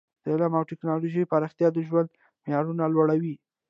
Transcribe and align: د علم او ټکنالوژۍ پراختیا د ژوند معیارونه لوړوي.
د 0.23 0.25
علم 0.33 0.53
او 0.57 0.67
ټکنالوژۍ 0.71 1.23
پراختیا 1.31 1.67
د 1.73 1.77
ژوند 1.87 2.09
معیارونه 2.43 2.83
لوړوي. 2.93 3.35